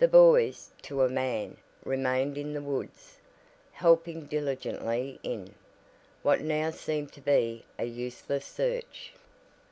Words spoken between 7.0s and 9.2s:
to be, a useless search.